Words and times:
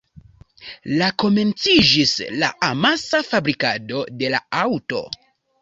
La 1.01 1.09
komenciĝis 1.23 2.13
la 2.45 2.49
amasa 2.71 3.23
fabrikado 3.29 4.03
de 4.23 4.35
la 4.37 4.45
aŭto. 4.65 5.05